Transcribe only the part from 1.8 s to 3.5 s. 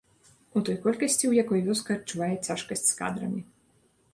адчувае цяжкасць з кадрамі.